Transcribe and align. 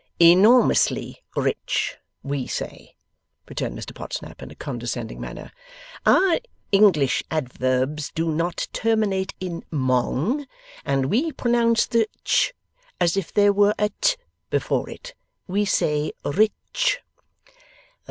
'Enormously 0.19 1.21
Rich, 1.35 1.97
We 2.23 2.47
say,' 2.47 2.95
returned 3.47 3.77
Mr 3.77 3.93
Podsnap, 3.93 4.41
in 4.41 4.49
a 4.49 4.55
condescending 4.55 5.21
manner. 5.21 5.51
'Our 6.07 6.39
English 6.71 7.21
adverbs 7.29 8.11
do 8.15 8.31
Not 8.31 8.67
terminate 8.73 9.35
in 9.39 9.61
Mong, 9.69 10.47
and 10.83 11.05
We 11.05 11.31
Pronounce 11.31 11.85
the 11.85 12.07
"ch" 12.25 12.51
as 12.99 13.15
if 13.15 13.31
there 13.31 13.53
were 13.53 13.75
a 13.77 13.89
"t" 14.01 14.15
before 14.49 14.89
it. 14.89 15.13
We 15.45 15.65
say 15.65 16.13
Ritch. 16.25 16.99